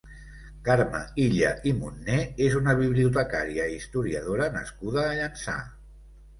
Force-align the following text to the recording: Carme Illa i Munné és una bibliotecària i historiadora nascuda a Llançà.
Carme 0.69 1.01
Illa 1.23 1.51
i 1.73 1.73
Munné 1.81 2.17
és 2.47 2.57
una 2.61 2.75
bibliotecària 2.81 3.69
i 3.75 3.79
historiadora 3.83 4.51
nascuda 4.59 5.07
a 5.07 5.17
Llançà. 5.23 5.59